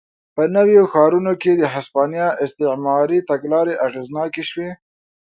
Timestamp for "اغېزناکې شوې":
3.85-4.69